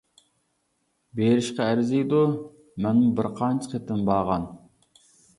بېرىشقا 1.17 1.67
ئەرزىيدۇ، 1.73 2.21
مەنمۇ 2.85 3.11
بىر 3.19 3.29
قانچە 3.41 3.69
قېتىم 3.75 4.01
بارغان! 4.09 4.49